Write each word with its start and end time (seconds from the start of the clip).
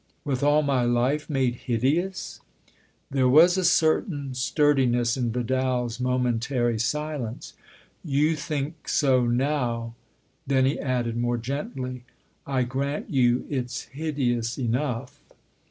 with 0.25 0.41
all 0.41 0.63
my 0.63 0.81
life 0.83 1.29
made 1.29 1.53
hideous?" 1.53 2.41
There 3.11 3.29
was 3.29 3.55
a 3.55 3.63
certain 3.63 4.33
sturdiness 4.33 5.15
in 5.15 5.31
Vidal's 5.31 5.99
momentary 5.99 6.79
silence." 6.79 7.53
You 8.19 8.35
think 8.35 8.89
so 8.89 9.27
now!" 9.27 9.93
Then 10.47 10.65
he 10.65 10.79
added 10.79 11.17
more 11.17 11.37
gently:" 11.37 12.03
I 12.47 12.63
grant 12.63 13.11
you 13.11 13.45
it's 13.47 13.83
hideous 13.93 14.57
enough." 14.57 15.19